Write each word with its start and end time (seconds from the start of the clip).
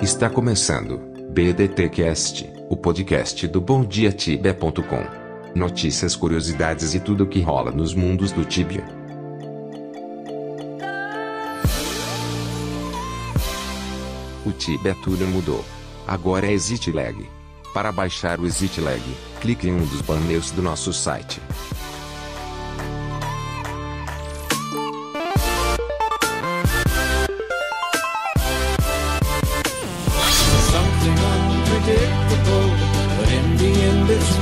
Está 0.00 0.30
começando 0.30 0.98
BDTcast, 1.30 2.48
o 2.70 2.76
podcast 2.76 3.48
do 3.48 3.60
BomDiaTibia.com. 3.60 5.04
Notícias, 5.56 6.14
curiosidades 6.14 6.94
e 6.94 7.00
tudo 7.00 7.24
o 7.24 7.26
que 7.26 7.40
rola 7.40 7.72
nos 7.72 7.94
mundos 7.94 8.30
do 8.30 8.44
Tibia. 8.44 8.84
O 14.46 14.52
Tibia 14.52 14.94
tudo 15.02 15.26
mudou. 15.26 15.64
Agora 16.06 16.46
é 16.46 16.52
ExitLag. 16.52 17.28
Para 17.74 17.90
baixar 17.90 18.38
o 18.38 18.46
ExitLag, 18.46 19.02
clique 19.40 19.66
em 19.66 19.72
um 19.72 19.84
dos 19.84 20.00
banners 20.00 20.52
do 20.52 20.62
nosso 20.62 20.92
site. 20.92 21.40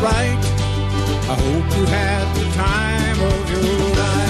Right. 0.07 0.39
I 1.29 1.35
hope 1.35 1.67
you 1.77 1.85
had 1.87 2.27
the 2.39 2.47
time 2.55 3.19
of 3.29 3.51
your 3.51 3.63
life. 3.99 4.27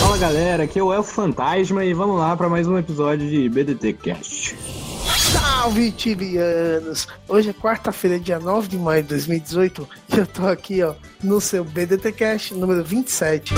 Fala 0.00 0.18
galera, 0.18 0.64
aqui 0.64 0.78
é 0.78 0.82
o 0.82 0.92
Elfo 0.92 1.14
Fantasma 1.14 1.84
e 1.84 1.94
vamos 1.94 2.18
lá 2.18 2.36
para 2.36 2.48
mais 2.48 2.66
um 2.66 2.76
episódio 2.76 3.28
de 3.28 3.48
BDT 3.48 3.94
Cast. 3.94 4.56
Salve, 5.32 5.90
tibianos! 5.92 7.08
Hoje 7.28 7.50
é 7.50 7.52
quarta-feira, 7.52 8.18
dia 8.18 8.38
9 8.38 8.68
de 8.68 8.76
maio 8.76 9.02
de 9.02 9.10
2018 9.10 9.88
e 10.12 10.18
eu 10.18 10.26
tô 10.26 10.46
aqui, 10.46 10.82
ó, 10.82 10.94
no 11.22 11.40
seu 11.40 11.64
BDT 11.64 12.12
Cast 12.12 12.54
número 12.54 12.84
27. 12.84 13.54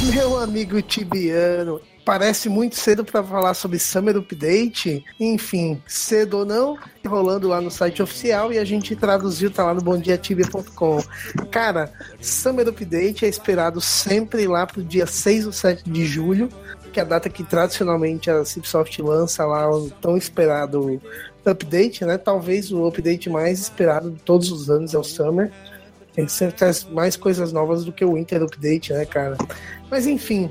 Meu 0.14 0.38
amigo 0.38 0.80
tibiano, 0.80 1.80
parece 2.04 2.48
muito 2.48 2.74
cedo 2.74 3.04
para 3.04 3.22
falar 3.22 3.52
sobre 3.52 3.78
Summer 3.78 4.16
Update. 4.16 5.04
Enfim, 5.18 5.80
cedo 5.86 6.38
ou 6.38 6.44
não, 6.46 6.78
rolando 7.06 7.48
lá 7.48 7.60
no 7.60 7.70
site 7.70 8.02
oficial 8.02 8.52
e 8.52 8.58
a 8.58 8.64
gente 8.64 8.96
traduziu, 8.96 9.50
tá 9.50 9.64
lá 9.66 9.74
no 9.74 9.82
bomdiatibia.com. 9.82 11.02
Cara, 11.50 11.92
Summer 12.20 12.66
Update 12.66 13.26
é 13.26 13.28
esperado 13.28 13.80
sempre 13.80 14.46
lá 14.46 14.66
pro 14.66 14.82
dia 14.82 15.06
6 15.06 15.46
ou 15.46 15.52
7 15.52 15.88
de 15.88 16.06
julho, 16.06 16.48
que 16.92 16.98
é 16.98 17.02
a 17.02 17.06
data 17.06 17.28
que 17.28 17.44
tradicionalmente 17.44 18.30
a 18.30 18.44
Cipsoft 18.44 19.00
lança 19.02 19.44
lá 19.44 19.70
o 19.70 19.90
tão 19.90 20.16
esperado 20.16 21.00
update, 21.44 22.04
né? 22.04 22.18
Talvez 22.18 22.72
o 22.72 22.86
update 22.86 23.30
mais 23.30 23.60
esperado 23.60 24.10
de 24.10 24.20
todos 24.22 24.50
os 24.50 24.70
anos 24.70 24.94
é 24.94 24.98
o 24.98 25.04
Summer. 25.04 25.50
Ele 26.16 26.28
sempre 26.28 26.56
mais 26.92 27.16
coisas 27.16 27.52
novas 27.52 27.84
do 27.84 27.92
que 27.92 28.04
o 28.04 28.14
Winter 28.14 28.42
Update, 28.42 28.92
né, 28.92 29.04
cara? 29.04 29.36
Mas 29.90 30.06
enfim, 30.06 30.50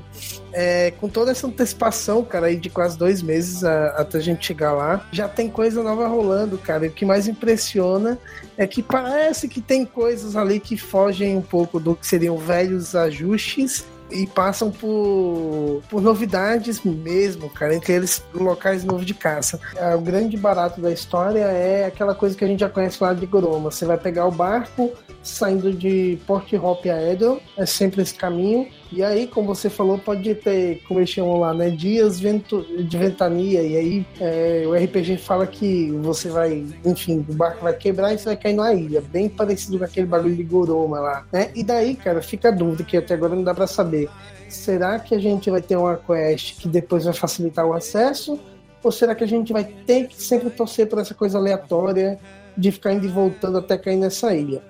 é, 0.52 0.90
com 0.92 1.08
toda 1.08 1.30
essa 1.30 1.46
antecipação, 1.46 2.22
cara, 2.24 2.46
aí 2.46 2.56
de 2.56 2.68
quase 2.68 2.96
dois 2.98 3.22
meses 3.22 3.62
a- 3.64 3.88
até 3.96 4.18
a 4.18 4.20
gente 4.20 4.46
chegar 4.46 4.72
lá, 4.72 5.06
já 5.12 5.28
tem 5.28 5.48
coisa 5.48 5.82
nova 5.82 6.06
rolando, 6.08 6.58
cara. 6.58 6.86
E 6.86 6.88
o 6.88 6.92
que 6.92 7.04
mais 7.04 7.26
impressiona 7.28 8.18
é 8.56 8.66
que 8.66 8.82
parece 8.82 9.48
que 9.48 9.60
tem 9.60 9.84
coisas 9.86 10.36
ali 10.36 10.60
que 10.60 10.76
fogem 10.76 11.36
um 11.36 11.42
pouco 11.42 11.78
do 11.80 11.94
que 11.94 12.06
seriam 12.06 12.36
velhos 12.36 12.94
ajustes 12.94 13.84
e 14.10 14.26
passam 14.26 14.70
por, 14.70 15.82
por 15.88 16.00
novidades 16.00 16.82
mesmo, 16.82 17.48
cara, 17.50 17.74
entre 17.74 17.92
eles 17.92 18.22
locais 18.34 18.84
novos 18.84 19.06
de 19.06 19.14
caça. 19.14 19.60
É, 19.76 19.94
o 19.94 20.00
grande 20.00 20.36
barato 20.36 20.80
da 20.80 20.90
história 20.90 21.44
é 21.44 21.86
aquela 21.86 22.14
coisa 22.14 22.36
que 22.36 22.44
a 22.44 22.48
gente 22.48 22.60
já 22.60 22.68
conhece 22.68 23.02
lá 23.02 23.12
de 23.12 23.26
Goroma. 23.26 23.70
Você 23.70 23.84
vai 23.84 23.98
pegar 23.98 24.26
o 24.26 24.30
barco 24.30 24.92
saindo 25.22 25.72
de 25.72 26.18
Port 26.26 26.52
Hop 26.54 26.86
a 26.86 27.12
Edel, 27.12 27.40
é 27.56 27.66
sempre 27.66 28.02
esse 28.02 28.14
caminho. 28.14 28.66
E 28.92 29.04
aí, 29.04 29.26
como 29.28 29.46
você 29.46 29.70
falou, 29.70 29.98
pode 29.98 30.34
ter, 30.34 30.82
como 30.86 30.98
eles 30.98 31.10
chamam 31.10 31.38
lá, 31.38 31.54
né, 31.54 31.70
dias 31.70 32.18
vento, 32.18 32.66
de 32.82 32.98
ventania. 32.98 33.62
E 33.62 33.76
aí 33.76 34.06
é, 34.20 34.64
o 34.66 34.74
RPG 34.74 35.18
fala 35.18 35.46
que 35.46 35.92
você 36.02 36.28
vai, 36.28 36.66
enfim, 36.84 37.24
o 37.28 37.32
barco 37.32 37.62
vai 37.62 37.72
quebrar 37.72 38.12
e 38.12 38.18
você 38.18 38.24
vai 38.26 38.36
cair 38.36 38.54
numa 38.54 38.74
ilha. 38.74 39.00
Bem 39.00 39.28
parecido 39.28 39.78
com 39.78 39.84
aquele 39.84 40.06
bagulho 40.06 40.34
de 40.34 40.42
Goroma 40.42 40.98
lá, 40.98 41.24
né? 41.32 41.50
E 41.54 41.62
daí, 41.62 41.94
cara, 41.94 42.20
fica 42.20 42.48
a 42.48 42.50
dúvida 42.50 42.82
que 42.82 42.96
até 42.96 43.14
agora 43.14 43.36
não 43.36 43.44
dá 43.44 43.54
pra 43.54 43.68
saber. 43.68 44.08
Será 44.48 44.98
que 44.98 45.14
a 45.14 45.18
gente 45.20 45.48
vai 45.50 45.62
ter 45.62 45.76
uma 45.76 45.96
quest 45.96 46.60
que 46.60 46.66
depois 46.66 47.04
vai 47.04 47.14
facilitar 47.14 47.64
o 47.64 47.72
acesso? 47.72 48.40
Ou 48.82 48.90
será 48.90 49.14
que 49.14 49.22
a 49.22 49.28
gente 49.28 49.52
vai 49.52 49.64
ter 49.64 50.08
que 50.08 50.20
sempre 50.20 50.50
torcer 50.50 50.88
por 50.88 50.98
essa 50.98 51.14
coisa 51.14 51.38
aleatória 51.38 52.18
de 52.56 52.72
ficar 52.72 52.92
indo 52.92 53.06
e 53.06 53.08
voltando 53.08 53.58
até 53.58 53.78
cair 53.78 53.96
nessa 53.96 54.34
ilha? 54.34 54.60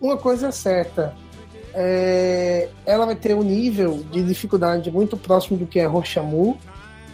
Uma 0.00 0.16
coisa 0.16 0.48
é 0.48 0.50
certa, 0.52 1.14
é, 1.74 2.68
ela 2.86 3.06
vai 3.06 3.14
ter 3.14 3.34
um 3.34 3.42
nível 3.42 4.02
de 4.10 4.22
dificuldade 4.22 4.90
muito 4.90 5.16
próximo 5.16 5.56
do 5.58 5.66
que 5.66 5.78
é 5.78 5.86
Rochamu, 5.86 6.56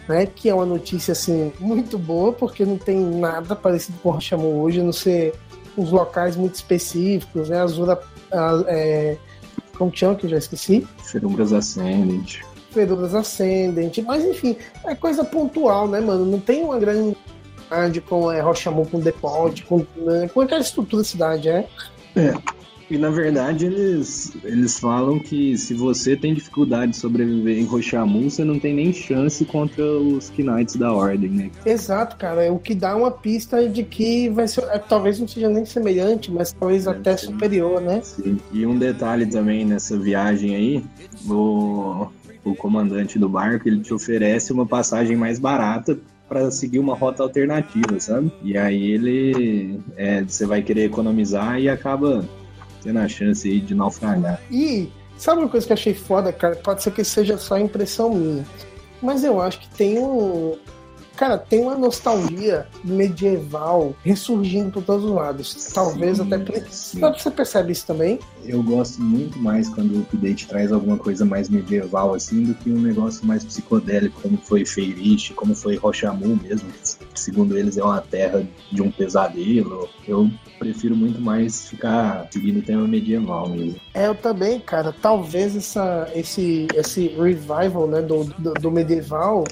né? 0.07 0.25
Que 0.25 0.49
é 0.49 0.53
uma 0.53 0.65
notícia 0.65 1.11
assim 1.11 1.51
muito 1.59 1.97
boa, 1.97 2.31
porque 2.33 2.65
não 2.65 2.77
tem 2.77 2.97
nada 2.97 3.55
parecido 3.55 3.97
com 4.01 4.11
Rochamu 4.11 4.61
hoje, 4.61 4.79
a 4.79 4.83
não 4.83 4.93
ser 4.93 5.33
uns 5.77 5.91
locais 5.91 6.35
muito 6.35 6.55
específicos, 6.55 7.49
né? 7.49 7.59
Azura, 7.61 7.99
a- 8.31 8.63
é, 8.67 9.17
como 9.77 9.91
que 9.91 9.99
chama 9.99 10.15
que 10.15 10.25
eu 10.25 10.29
já 10.29 10.37
esqueci? 10.37 10.87
Ferumbras 11.03 11.53
Ascendant. 11.53 12.39
Ferumbras 12.71 13.13
Ascendente, 13.15 14.01
mas 14.01 14.23
enfim, 14.25 14.55
é 14.85 14.93
coisa 14.95 15.23
pontual, 15.23 15.87
né, 15.87 15.99
mano? 15.99 16.25
Não 16.25 16.39
tem 16.39 16.63
uma 16.63 16.77
grande 16.79 17.15
cidade 17.63 18.01
com 18.01 18.31
é, 18.31 18.39
Rochamu 18.39 18.85
com 18.87 18.99
Depot, 18.99 19.51
com, 19.67 19.85
né, 19.97 20.29
com 20.33 20.41
aquela 20.41 20.61
estrutura 20.61 21.01
da 21.03 21.07
cidade, 21.07 21.49
é? 21.49 21.67
E 22.89 22.97
na 22.97 23.09
verdade 23.09 23.65
eles, 23.65 24.31
eles 24.43 24.79
falam 24.79 25.19
que 25.19 25.57
se 25.57 25.73
você 25.73 26.15
tem 26.15 26.33
dificuldade 26.33 26.91
de 26.91 26.97
sobreviver 26.97 27.57
em 27.57 27.65
Rochamu, 27.65 28.29
você 28.29 28.43
não 28.43 28.59
tem 28.59 28.73
nem 28.73 28.93
chance 28.93 29.43
contra 29.43 29.83
os 29.83 30.29
Knights 30.29 30.77
da 30.77 30.93
Ordem, 30.93 31.29
né? 31.29 31.51
Exato, 31.65 32.15
cara. 32.15 32.45
É 32.45 32.51
o 32.51 32.59
que 32.59 32.73
dá 32.73 32.95
uma 32.95 33.11
pista 33.11 33.67
de 33.67 33.83
que 33.83 34.29
vai 34.29 34.47
ser. 34.47 34.63
é, 34.65 34.79
talvez 34.79 35.19
não 35.19 35.27
seja 35.27 35.49
nem 35.49 35.65
semelhante, 35.65 36.31
mas 36.31 36.53
talvez 36.53 36.87
até 36.87 37.17
sim. 37.17 37.27
superior, 37.27 37.81
né? 37.81 38.01
Sim. 38.03 38.37
E 38.53 38.65
um 38.65 38.77
detalhe 38.77 39.25
também 39.25 39.65
nessa 39.65 39.97
viagem 39.97 40.55
aí, 40.55 40.83
o, 41.29 42.07
o 42.43 42.55
comandante 42.55 43.19
do 43.19 43.27
barco, 43.27 43.67
ele 43.67 43.81
te 43.81 43.93
oferece 43.93 44.53
uma 44.53 44.65
passagem 44.65 45.17
mais 45.17 45.39
barata 45.39 45.97
para 46.27 46.51
seguir 46.51 46.79
uma 46.79 46.95
rota 46.95 47.23
alternativa, 47.23 47.99
sabe? 47.99 48.31
E 48.43 48.57
aí 48.57 48.91
ele, 48.91 49.79
é, 49.95 50.23
você 50.23 50.45
vai 50.45 50.61
querer 50.61 50.85
economizar 50.85 51.59
e 51.59 51.69
acaba 51.69 52.25
tendo 52.81 52.99
a 52.99 53.07
chance 53.07 53.47
aí 53.47 53.59
de 53.59 53.73
naufragar. 53.75 54.41
E 54.51 54.89
sabe 55.17 55.41
uma 55.41 55.49
coisa 55.49 55.65
que 55.65 55.73
eu 55.73 55.77
achei 55.77 55.93
foda, 55.93 56.31
cara? 56.31 56.55
Pode 56.55 56.83
ser 56.83 56.91
que 56.91 57.03
seja 57.03 57.37
só 57.37 57.57
impressão 57.57 58.13
minha. 58.13 58.45
Mas 59.01 59.23
eu 59.23 59.41
acho 59.41 59.59
que 59.59 59.69
tem 59.69 59.99
um. 59.99 60.57
Cara, 61.15 61.35
tem 61.35 61.61
uma 61.61 61.75
nostalgia 61.75 62.67
medieval 62.83 63.95
ressurgindo 64.03 64.69
por 64.69 64.83
todos 64.83 65.03
os 65.03 65.11
lados. 65.11 65.71
Talvez 65.73 66.17
Sim, 66.17 66.31
até. 66.31 66.61
sim. 66.69 66.99
Você 66.99 67.31
percebe 67.31 67.71
isso 67.71 67.87
também? 67.87 68.19
Eu 68.45 68.61
gosto 68.61 69.01
muito 69.01 69.39
mais 69.39 69.67
quando 69.67 69.95
o 69.95 70.01
update 70.01 70.47
traz 70.47 70.71
alguma 70.71 70.95
coisa 70.95 71.25
mais 71.25 71.49
medieval 71.49 72.13
assim 72.13 72.43
do 72.43 72.53
que 72.53 72.69
um 72.69 72.79
negócio 72.79 73.25
mais 73.25 73.43
psicodélico, 73.43 74.21
como 74.21 74.37
foi 74.37 74.63
Feirish, 74.63 75.31
como 75.35 75.55
foi 75.55 75.75
Rochamu 75.75 76.39
mesmo, 76.43 76.69
segundo 77.27 77.57
eles 77.57 77.77
é 77.77 77.83
uma 77.83 77.99
terra 77.99 78.47
de 78.71 78.81
um 78.81 78.89
pesadelo. 78.89 79.89
Eu 80.07 80.29
prefiro 80.57 80.95
muito 80.95 81.19
mais 81.19 81.67
ficar 81.69 82.25
seguindo 82.31 82.59
o 82.59 82.61
tema 82.61 82.87
medieval 82.87 83.49
mesmo. 83.49 83.75
É, 83.93 84.07
eu 84.07 84.15
também, 84.15 84.61
cara. 84.61 84.95
Talvez 85.01 85.53
essa, 85.53 86.09
esse, 86.15 86.67
esse 86.73 87.09
revival 87.09 87.85
né, 87.85 88.01
do, 88.01 88.23
do, 88.23 88.53
do 88.53 88.71
medieval. 88.71 89.43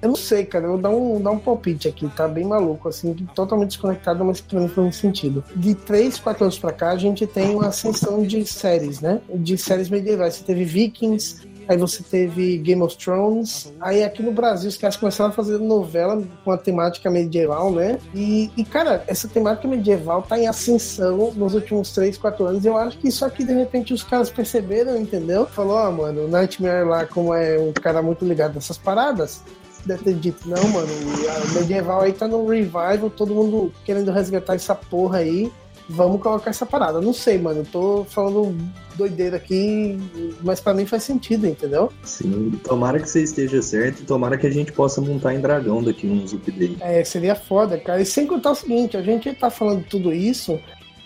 Eu 0.00 0.08
não 0.08 0.16
sei, 0.16 0.46
cara. 0.46 0.64
Eu 0.64 0.72
vou 0.72 0.80
dar 0.80 0.88
um, 0.88 1.20
dar 1.20 1.32
um 1.32 1.38
palpite 1.38 1.86
aqui, 1.86 2.08
tá 2.08 2.26
bem 2.26 2.46
maluco, 2.46 2.88
assim, 2.88 3.14
totalmente 3.34 3.70
desconectado, 3.70 4.24
mas 4.24 4.40
pra 4.40 4.60
mim 4.60 4.68
faz 4.68 4.96
sentido. 4.96 5.44
De 5.54 5.74
3, 5.74 6.18
4 6.18 6.44
anos 6.44 6.58
pra 6.58 6.72
cá, 6.72 6.92
a 6.92 6.96
gente 6.96 7.26
tem 7.26 7.50
uma 7.50 7.66
ascensão 7.66 8.22
de 8.22 8.46
séries, 8.46 9.00
né? 9.00 9.20
De 9.34 9.58
séries 9.58 9.90
medievais. 9.90 10.36
Você 10.36 10.44
teve 10.44 10.64
Vikings, 10.64 11.47
aí 11.68 11.76
você 11.76 12.02
teve 12.02 12.56
Game 12.58 12.82
of 12.82 12.96
Thrones. 12.96 13.72
Aí 13.80 14.02
aqui 14.02 14.22
no 14.22 14.32
Brasil, 14.32 14.68
os 14.68 14.76
caras 14.76 14.96
começaram 14.96 15.30
a 15.30 15.32
fazer 15.32 15.58
novela 15.58 16.22
com 16.44 16.50
a 16.50 16.56
temática 16.56 17.10
medieval, 17.10 17.70
né? 17.70 17.98
E, 18.14 18.50
e, 18.56 18.64
cara, 18.64 19.04
essa 19.06 19.28
temática 19.28 19.68
medieval 19.68 20.22
tá 20.22 20.38
em 20.38 20.48
ascensão 20.48 21.32
nos 21.34 21.54
últimos 21.54 21.92
3, 21.92 22.16
4 22.16 22.46
anos. 22.46 22.64
Eu 22.64 22.76
acho 22.76 22.98
que 22.98 23.08
isso 23.08 23.24
aqui, 23.24 23.44
de 23.44 23.52
repente, 23.52 23.92
os 23.92 24.02
caras 24.02 24.30
perceberam, 24.30 24.96
entendeu? 24.96 25.46
Falou, 25.46 25.76
ó, 25.76 25.90
mano, 25.90 26.24
o 26.24 26.28
Nightmare 26.28 26.86
lá, 26.86 27.06
como 27.06 27.34
é 27.34 27.58
um 27.58 27.72
cara 27.72 28.00
muito 28.00 28.24
ligado 28.24 28.54
nessas 28.54 28.78
paradas, 28.78 29.42
deve 29.84 30.04
ter 30.04 30.14
dito, 30.14 30.48
não, 30.48 30.68
mano, 30.68 30.88
o 30.88 31.54
medieval 31.54 32.02
aí 32.02 32.12
tá 32.12 32.26
no 32.26 32.46
revival, 32.46 33.10
todo 33.10 33.34
mundo 33.34 33.72
querendo 33.84 34.10
resgatar 34.10 34.54
essa 34.54 34.74
porra 34.74 35.18
aí. 35.18 35.50
Vamos 35.88 36.20
colocar 36.20 36.50
essa 36.50 36.66
parada. 36.66 37.00
Não 37.00 37.14
sei, 37.14 37.38
mano. 37.38 37.60
Eu 37.60 37.64
tô 37.64 38.04
falando 38.04 38.54
doideira 38.94 39.36
aqui, 39.36 39.98
mas 40.42 40.60
pra 40.60 40.74
mim 40.74 40.84
faz 40.84 41.04
sentido, 41.04 41.46
entendeu? 41.46 41.90
Sim, 42.02 42.50
tomara 42.64 43.00
que 43.00 43.08
você 43.08 43.22
esteja 43.22 43.62
certo 43.62 44.02
e 44.02 44.04
tomara 44.04 44.36
que 44.36 44.46
a 44.46 44.50
gente 44.50 44.72
possa 44.72 45.00
montar 45.00 45.34
em 45.34 45.40
dragão 45.40 45.82
daqui 45.82 46.06
uns 46.06 46.32
updates. 46.32 46.76
É, 46.80 47.02
seria 47.04 47.34
foda, 47.34 47.78
cara. 47.78 48.02
E 48.02 48.06
sem 48.06 48.26
contar 48.26 48.50
o 48.50 48.54
seguinte, 48.54 48.96
a 48.96 49.02
gente 49.02 49.32
tá 49.32 49.48
falando 49.48 49.84
tudo 49.84 50.12
isso, 50.12 50.60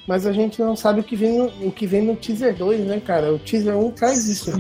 mas 0.07 0.27
a 0.27 0.33
gente 0.33 0.61
não 0.61 0.75
sabe 0.75 1.01
o 1.01 1.05
que 1.05 1.15
vem 1.15 1.39
no, 1.39 1.69
o 1.69 1.71
que 1.71 1.87
vem 1.87 2.03
no 2.03 2.17
teaser 2.17 2.57
2, 2.57 2.87
né, 2.87 3.01
cara? 3.01 3.33
O 3.33 3.39
teaser 3.39 3.77
1 3.77 3.91
traz 3.93 4.27
isso. 4.27 4.51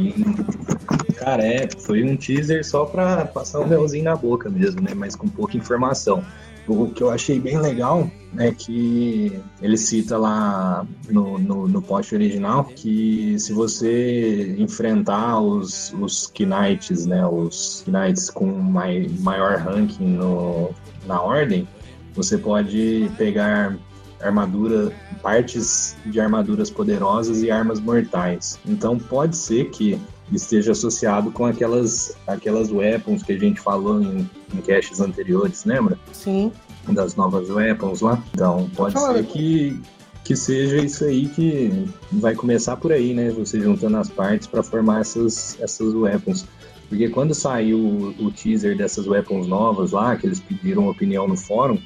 Cara, 1.22 1.46
é, 1.46 1.68
foi 1.78 2.02
um 2.02 2.16
teaser 2.16 2.66
só 2.66 2.84
pra 2.84 3.24
passar 3.24 3.60
o 3.60 3.62
um 3.62 3.68
melzinho 3.68 4.04
na 4.04 4.16
boca 4.16 4.50
mesmo, 4.50 4.82
né? 4.82 4.92
Mas 4.92 5.14
com 5.14 5.28
pouca 5.28 5.56
informação. 5.56 6.24
O 6.66 6.88
que 6.88 7.00
eu 7.00 7.10
achei 7.10 7.38
bem 7.38 7.60
legal 7.60 8.10
é 8.38 8.50
que 8.50 9.40
ele 9.60 9.76
cita 9.76 10.18
lá 10.18 10.84
no, 11.08 11.38
no, 11.38 11.68
no 11.68 11.82
post 11.82 12.12
original 12.14 12.64
que 12.64 13.38
se 13.38 13.52
você 13.52 14.56
enfrentar 14.58 15.40
os, 15.40 15.92
os 16.00 16.32
Knights, 16.36 17.06
né? 17.06 17.24
Os 17.24 17.84
Knights 17.86 18.28
com 18.28 18.46
mai, 18.46 19.08
maior 19.20 19.58
ranking 19.58 20.16
no, 20.16 20.70
na 21.06 21.20
ordem, 21.20 21.68
você 22.14 22.36
pode 22.36 23.08
pegar 23.16 23.76
armadura, 24.20 24.92
partes 25.22 25.96
de 26.06 26.20
armaduras 26.20 26.68
poderosas 26.68 27.42
e 27.42 27.50
armas 27.50 27.78
mortais. 27.78 28.58
Então 28.66 28.98
pode 28.98 29.36
ser 29.36 29.70
que 29.70 30.00
esteja 30.30 30.72
associado 30.72 31.30
com 31.30 31.46
aquelas, 31.46 32.16
aquelas 32.26 32.70
weapons 32.70 33.22
que 33.22 33.32
a 33.32 33.38
gente 33.38 33.60
falou 33.60 34.00
em, 34.00 34.28
em 34.54 34.60
caches 34.60 35.00
anteriores, 35.00 35.64
lembra? 35.64 35.98
Sim. 36.12 36.52
Das 36.88 37.14
novas 37.16 37.48
weapons 37.48 38.00
lá. 38.00 38.22
Então 38.34 38.68
pode 38.74 38.98
ser 38.98 39.24
que, 39.26 39.80
que 40.24 40.34
seja 40.34 40.78
isso 40.78 41.04
aí 41.04 41.28
que 41.28 41.86
vai 42.12 42.34
começar 42.34 42.76
por 42.76 42.92
aí, 42.92 43.14
né? 43.14 43.30
Você 43.30 43.60
juntando 43.60 43.96
as 43.96 44.10
partes 44.10 44.46
para 44.46 44.62
formar 44.62 45.00
essas, 45.00 45.58
essas 45.60 45.94
weapons. 45.94 46.46
Porque 46.88 47.08
quando 47.08 47.34
saiu 47.34 47.78
o, 47.78 48.26
o 48.26 48.30
teaser 48.30 48.76
dessas 48.76 49.06
weapons 49.06 49.46
novas 49.46 49.92
lá, 49.92 50.16
que 50.16 50.26
eles 50.26 50.40
pediram 50.40 50.88
opinião 50.88 51.26
no 51.26 51.36
fórum, 51.36 51.78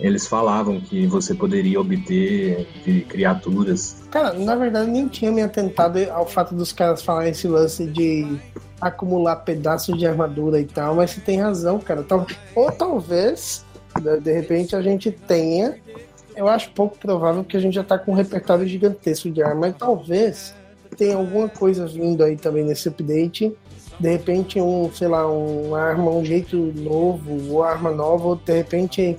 eles 0.00 0.26
falavam 0.26 0.80
que 0.80 1.06
você 1.06 1.34
poderia 1.34 1.80
obter 1.80 2.66
de 2.84 3.02
criaturas. 3.02 4.02
Cara, 4.10 4.32
na 4.32 4.56
verdade 4.56 4.90
nem 4.90 5.08
tinha 5.08 5.30
me 5.30 5.42
atentado 5.42 5.98
ao 6.10 6.26
fato 6.26 6.54
dos 6.54 6.72
caras 6.72 7.02
falarem 7.02 7.30
esse 7.30 7.46
lance 7.46 7.86
de 7.86 8.38
acumular 8.80 9.36
pedaços 9.36 9.96
de 9.96 10.06
armadura 10.06 10.60
e 10.60 10.64
tal, 10.64 10.96
mas 10.96 11.12
você 11.12 11.20
tem 11.20 11.40
razão, 11.40 11.78
cara. 11.78 12.04
Ou 12.54 12.72
talvez, 12.72 13.64
de 14.22 14.32
repente, 14.32 14.74
a 14.74 14.82
gente 14.82 15.10
tenha. 15.10 15.76
Eu 16.34 16.48
acho 16.48 16.70
pouco 16.70 16.98
provável 16.98 17.44
que 17.44 17.56
a 17.56 17.60
gente 17.60 17.74
já 17.74 17.84
tá 17.84 17.98
com 17.98 18.12
um 18.12 18.14
repertório 18.14 18.66
gigantesco 18.66 19.30
de 19.30 19.42
arma, 19.42 19.60
mas 19.68 19.76
talvez 19.76 20.54
tenha 20.96 21.16
alguma 21.16 21.48
coisa 21.48 21.86
vindo 21.86 22.24
aí 22.24 22.36
também 22.36 22.64
nesse 22.64 22.88
update 22.88 23.54
de 24.02 24.08
repente 24.10 24.60
um, 24.60 24.90
sei 24.92 25.06
lá, 25.06 25.30
uma 25.30 25.80
arma, 25.80 26.10
um 26.10 26.24
jeito 26.24 26.56
novo, 26.56 27.52
ou 27.52 27.62
arma 27.62 27.90
nova, 27.92 28.28
ou 28.28 28.36
de 28.36 28.52
repente 28.52 29.16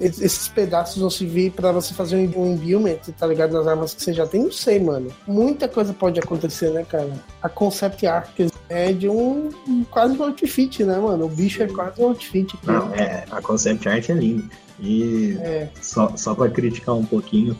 esses 0.00 0.48
pedaços 0.48 1.00
vão 1.00 1.10
servir 1.10 1.50
para 1.52 1.72
você 1.72 1.92
fazer 1.92 2.16
um 2.16 2.52
imbuement, 2.52 2.98
tá 3.18 3.26
ligado? 3.26 3.52
Nas 3.52 3.66
armas 3.66 3.94
que 3.94 4.02
você 4.02 4.12
já 4.12 4.26
tem, 4.26 4.44
não 4.44 4.52
sei, 4.52 4.78
mano. 4.78 5.10
Muita 5.26 5.68
coisa 5.68 5.92
pode 5.92 6.20
acontecer, 6.20 6.70
né, 6.70 6.84
cara? 6.88 7.10
A 7.42 7.48
concept 7.48 8.06
art 8.06 8.30
é 8.68 8.92
de 8.92 9.08
um 9.08 9.50
quase 9.90 10.16
um 10.16 10.22
outfit, 10.22 10.84
né, 10.84 10.98
mano? 10.98 11.26
O 11.26 11.28
bicho 11.28 11.62
é 11.62 11.66
quase 11.66 12.00
um 12.00 12.08
outfit. 12.08 12.54
Não, 12.64 12.94
é, 12.94 13.24
a 13.30 13.42
concept 13.42 13.88
art 13.88 14.08
é 14.08 14.14
linda. 14.14 14.44
E 14.80 15.36
é. 15.40 15.68
só, 15.80 16.16
só 16.16 16.34
para 16.34 16.50
criticar 16.50 16.94
um 16.94 17.04
pouquinho, 17.04 17.58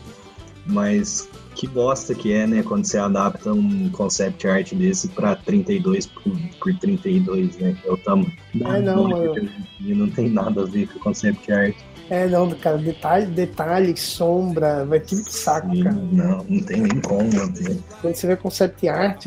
mas 0.65 1.27
que 1.59 1.67
bosta 1.67 2.15
que 2.15 2.31
é, 2.31 2.47
né, 2.47 2.63
quando 2.63 2.85
você 2.85 2.97
adapta 2.97 3.51
um 3.51 3.89
concept 3.89 4.47
art 4.47 4.73
desse 4.73 5.09
pra 5.09 5.35
32 5.35 6.05
por, 6.05 6.31
por 6.57 6.73
32, 6.79 7.57
né? 7.57 7.77
É 7.83 7.91
o 7.91 7.97
tamanho. 7.97 8.31
É, 8.55 8.79
não, 8.79 9.09
mano. 9.09 9.49
Não 9.81 10.09
tem 10.09 10.29
nada 10.29 10.61
a 10.61 10.65
ver 10.65 10.87
com 10.87 10.99
concept 10.99 11.51
art. 11.51 11.75
É, 12.09 12.29
não, 12.29 12.49
cara, 12.51 12.77
detalhe, 12.77 13.25
detalhe, 13.25 13.97
sombra, 13.97 14.85
vai 14.85 15.01
tudo 15.01 15.21
pro 15.21 15.33
saco, 15.33 15.75
Sim, 15.75 15.83
cara. 15.83 15.95
Não, 15.95 16.45
não 16.47 16.63
tem 16.63 16.81
nem 16.81 17.01
como 17.01 17.29
manter. 17.33 17.77
Quando 18.01 18.15
você 18.15 18.27
vê 18.27 18.37
concept 18.37 18.87
art, 18.87 19.25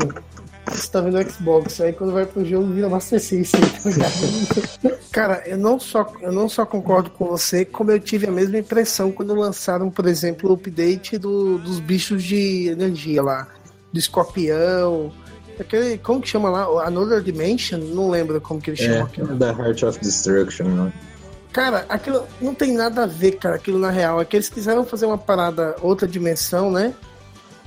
você 0.71 0.91
tá 0.91 1.03
vendo 1.03 1.19
o 1.19 1.31
Xbox, 1.31 1.83
aí 1.83 1.93
quando 1.93 2.15
vai 2.15 2.25
pro 2.25 2.47
jogo 2.47 2.73
vira 2.73 2.89
Master 2.89 3.21
System, 3.21 3.61
tá 3.61 3.91
ligado? 3.91 5.02
cara, 5.13 5.43
eu 5.47 5.59
não, 5.59 5.79
só, 5.79 6.11
eu 6.21 6.33
não 6.33 6.49
só 6.49 6.65
concordo 6.65 7.11
com 7.11 7.27
você, 7.27 7.65
como 7.65 7.91
eu 7.91 8.01
tive 8.01 8.27
a 8.27 8.31
mesma 8.33 8.59
impressão 8.59 9.13
quando 9.13 9.35
lançaram, 9.35 9.91
por 9.91 10.07
exemplo, 10.07 10.51
o 10.51 10.55
update 10.55 11.19
do, 11.19 11.59
dos 11.59 11.79
bichos 11.79 12.25
de 12.25 12.69
energia 12.69 13.23
lá, 13.23 13.47
do 13.93 13.99
escorpião, 13.99 15.13
aquele, 15.61 15.99
como 15.99 16.21
que 16.21 16.29
chama 16.29 16.49
lá? 16.49 16.87
Another 16.87 17.21
Dimension? 17.21 17.79
Não 17.79 18.09
lembro 18.09 18.41
como 18.41 18.61
que 18.61 18.71
ele 18.71 18.77
chama 18.77 18.95
é, 18.95 19.03
aquilo. 19.03 19.35
Da 19.37 19.53
Heart 19.53 19.83
of 19.83 20.01
Destruction, 20.01 20.65
né? 20.65 20.93
Cara, 21.53 21.85
aquilo 21.89 22.27
não 22.41 22.55
tem 22.55 22.73
nada 22.73 23.05
a 23.05 23.07
ver, 23.07 23.33
cara, 23.33 23.57
aquilo 23.57 23.79
na 23.79 23.91
real. 23.91 24.21
É 24.21 24.25
que 24.25 24.37
eles 24.37 24.49
quiseram 24.49 24.87
fazer 24.87 25.05
uma 25.05 25.19
parada, 25.19 25.77
outra 25.83 26.09
dimensão, 26.09 26.71
né? 26.71 26.95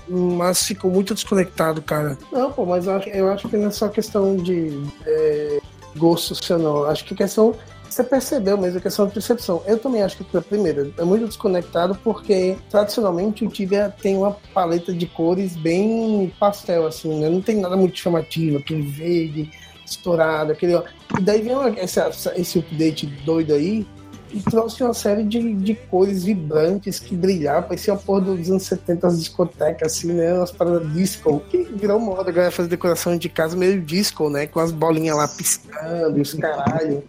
Mas 0.07 0.63
ficou 0.63 0.89
muito 0.89 1.13
desconectado, 1.13 1.81
cara. 1.81 2.17
Não, 2.31 2.51
pô, 2.51 2.65
mas 2.65 2.87
eu 2.87 2.95
acho, 2.95 3.09
eu 3.09 3.31
acho 3.31 3.47
que 3.47 3.57
não 3.57 3.67
é 3.67 3.71
só 3.71 3.87
questão 3.87 4.35
de 4.35 4.83
é, 5.05 5.59
gosto 5.97 6.35
seu, 6.35 6.57
não. 6.57 6.83
Acho 6.85 7.05
que 7.05 7.15
questão. 7.15 7.55
Você 7.89 8.03
percebeu, 8.03 8.57
mas 8.57 8.75
é 8.75 8.79
questão 8.79 9.07
de 9.07 9.13
percepção. 9.13 9.61
Eu 9.65 9.77
também 9.77 10.01
acho 10.01 10.17
que, 10.17 10.41
primeiro, 10.41 10.93
é 10.97 11.03
muito 11.03 11.27
desconectado 11.27 11.97
porque, 12.03 12.57
tradicionalmente, 12.69 13.45
o 13.45 13.49
Tibia 13.49 13.93
tem 14.01 14.17
uma 14.17 14.31
paleta 14.53 14.91
de 14.91 15.05
cores 15.05 15.55
bem 15.55 16.33
pastel, 16.39 16.87
assim, 16.87 17.19
né? 17.19 17.29
Não 17.29 17.41
tem 17.41 17.57
nada 17.57 17.77
muito 17.77 17.97
chamativo, 17.97 18.57
aquele 18.57 18.81
verde, 18.81 19.49
estourado, 19.85 20.51
aquele. 20.51 20.75
E 21.17 21.21
daí 21.21 21.41
vem 21.41 21.55
esse, 21.77 21.99
esse 22.35 22.59
update 22.59 23.05
doido 23.05 23.53
aí 23.53 23.87
e 24.35 24.41
trouxe 24.41 24.83
uma 24.83 24.93
série 24.93 25.23
de, 25.23 25.53
de 25.53 25.73
cores 25.73 26.25
vibrantes 26.25 26.99
que 26.99 27.15
brilhavam, 27.15 27.69
parecia 27.69 27.93
a 27.93 27.97
porra 27.97 28.21
dos 28.21 28.49
anos 28.51 28.63
70, 28.63 29.07
as 29.07 29.19
discotecas, 29.19 29.93
assim, 29.93 30.11
né? 30.11 30.33
Umas 30.33 30.51
paradas 30.51 30.91
disco, 30.93 31.41
que 31.49 31.63
virou 31.63 31.97
moda 31.99 32.29
agora 32.29 32.51
fazer 32.51 32.67
decoração 32.67 33.17
de 33.17 33.29
casa 33.29 33.55
meio 33.55 33.81
disco, 33.81 34.29
né? 34.29 34.45
Com 34.45 34.59
as 34.59 34.71
bolinhas 34.71 35.15
lá 35.15 35.25
piscando, 35.25 36.21
os 36.21 36.33
caralho. 36.33 37.01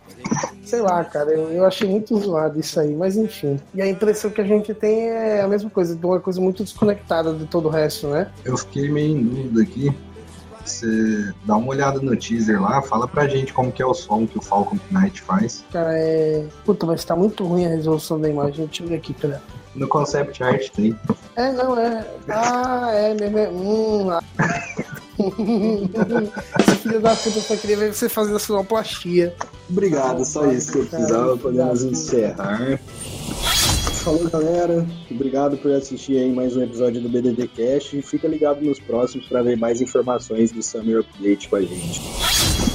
Sei 0.64 0.80
lá, 0.80 1.04
cara, 1.04 1.32
eu, 1.32 1.50
eu 1.50 1.64
achei 1.64 1.88
muito 1.88 2.16
zoado 2.16 2.60
isso 2.60 2.78
aí, 2.78 2.94
mas 2.94 3.16
enfim. 3.16 3.58
E 3.74 3.82
a 3.82 3.88
impressão 3.88 4.30
que 4.30 4.40
a 4.40 4.44
gente 4.44 4.72
tem 4.72 5.08
é 5.08 5.40
a 5.40 5.48
mesma 5.48 5.68
coisa, 5.68 5.96
de 5.96 6.06
uma 6.06 6.20
coisa 6.20 6.40
muito 6.40 6.62
desconectada 6.62 7.34
de 7.34 7.46
todo 7.46 7.66
o 7.66 7.70
resto, 7.70 8.06
né? 8.06 8.30
Eu 8.44 8.56
fiquei 8.56 8.88
meio 8.88 9.16
em 9.16 9.24
dúvida 9.24 9.62
aqui 9.62 10.05
você 10.66 11.32
dá 11.44 11.56
uma 11.56 11.68
olhada 11.68 12.00
no 12.00 12.16
teaser 12.16 12.60
lá, 12.60 12.82
fala 12.82 13.06
pra 13.06 13.26
gente 13.28 13.52
como 13.52 13.72
que 13.72 13.82
é 13.82 13.86
o 13.86 13.94
som 13.94 14.26
que 14.26 14.38
o 14.38 14.42
Falcon 14.42 14.78
Knight 14.90 15.22
faz. 15.22 15.64
Cara, 15.72 15.92
é. 15.92 16.46
Puta, 16.64 16.86
mas 16.86 17.04
tá 17.04 17.16
muito 17.16 17.44
ruim 17.44 17.66
a 17.66 17.68
resolução 17.68 18.20
da 18.20 18.28
imagem. 18.28 18.66
Deixa 18.66 18.82
eu 18.82 18.88
ver 18.88 18.96
aqui, 18.96 19.14
pera. 19.14 19.42
No 19.74 19.86
concept 19.88 20.42
art 20.42 20.70
tem. 20.70 20.98
É, 21.36 21.52
não, 21.52 21.78
é. 21.78 22.06
Ah, 22.28 22.90
é 22.92 23.14
mesmo. 23.14 23.38
É... 23.38 23.48
Hum, 23.48 24.10
ah. 24.10 24.22
Esse 26.60 26.76
filho 26.76 27.00
da 27.00 27.14
puta 27.14 27.40
só 27.40 27.56
queria 27.56 27.76
ver 27.76 27.94
você 27.94 28.08
fazendo 28.08 28.36
a 28.36 28.38
sonoplastia. 28.38 29.34
Obrigado, 29.68 30.24
só 30.24 30.46
isso 30.50 30.72
que 30.72 30.78
eu 30.78 30.86
precisava. 30.86 31.36
Podemos 31.36 31.82
encerrar. 31.82 32.78
Falou, 34.06 34.30
galera. 34.30 34.86
Obrigado 35.10 35.56
por 35.56 35.72
assistir 35.72 36.18
aí 36.18 36.32
mais 36.32 36.56
um 36.56 36.62
episódio 36.62 37.00
do 37.00 37.08
BDD 37.08 37.48
Cast. 37.48 38.00
Fica 38.02 38.28
ligado 38.28 38.64
nos 38.64 38.78
próximos 38.78 39.26
para 39.26 39.42
ver 39.42 39.56
mais 39.56 39.80
informações 39.80 40.52
do 40.52 40.62
Summer 40.62 41.00
Update 41.00 41.48
com 41.48 41.56
a 41.56 41.60
gente. 41.60 42.00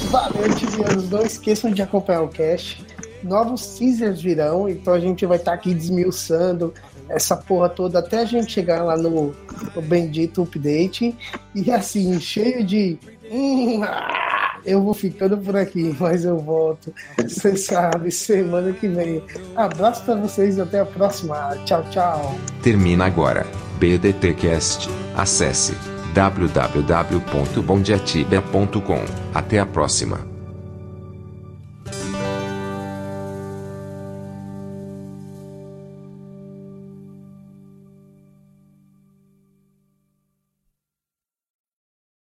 Valeu, 0.10 0.54
tibianos. 0.58 1.10
Não 1.10 1.22
esqueçam 1.22 1.72
de 1.72 1.82
acompanhar 1.82 2.24
o 2.24 2.28
cast. 2.28 2.86
Novos 3.24 3.78
teasers 3.78 4.22
virão, 4.22 4.68
então 4.68 4.94
a 4.94 5.00
gente 5.00 5.26
vai 5.26 5.38
estar 5.38 5.52
tá 5.52 5.56
aqui 5.56 5.74
desmiuçando 5.74 6.74
essa 7.08 7.38
porra 7.38 7.70
toda 7.70 8.00
até 8.00 8.20
a 8.20 8.26
gente 8.26 8.52
chegar 8.52 8.84
lá 8.84 8.98
no, 8.98 9.34
no 9.74 9.82
bendito 9.82 10.44
update. 10.44 11.16
E 11.56 11.72
assim, 11.72 12.20
cheio 12.20 12.62
de. 12.62 13.00
Hum, 13.32 13.82
ah, 13.86 14.21
eu 14.66 14.82
vou 14.82 14.94
ficando 14.94 15.38
por 15.38 15.56
aqui, 15.56 15.96
mas 16.00 16.26
eu 16.26 16.40
volto. 16.40 16.94
Você 17.18 17.56
sabe, 17.58 18.12
semana 18.12 18.74
que 18.74 18.88
vem. 18.88 19.24
Abraço 19.56 20.04
para 20.04 20.16
vocês 20.16 20.58
e 20.58 20.62
até 20.62 20.80
a 20.80 20.86
próxima. 20.86 21.58
Tchau, 21.66 21.84
tchau. 21.90 22.36
Termina 22.62 23.06
agora. 23.06 23.48
BDTcast. 23.80 24.88
Acesse 25.16 25.74
www.bondiatibia.com. 26.14 29.06
Até 29.34 29.60
a 29.60 29.66
próxima. 29.66 30.31